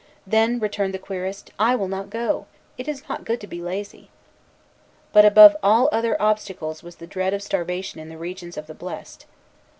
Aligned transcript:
"Then," 0.25 0.59
returned 0.59 0.95
the 0.95 0.97
querist, 0.97 1.51
"I 1.59 1.75
will 1.75 1.87
not 1.87 2.09
go. 2.09 2.47
It 2.75 2.87
is 2.87 3.07
not 3.07 3.23
good 3.23 3.39
to 3.39 3.45
be 3.45 3.61
lazy." 3.61 4.09
But 5.13 5.25
above 5.25 5.55
all 5.61 5.89
other 5.91 6.19
obstacles 6.19 6.81
was 6.81 6.95
the 6.95 7.05
dread 7.05 7.35
of 7.35 7.43
starvation 7.43 7.99
in 7.99 8.09
the 8.09 8.17
regions 8.17 8.57
of 8.57 8.65
the 8.65 8.73
blest. 8.73 9.27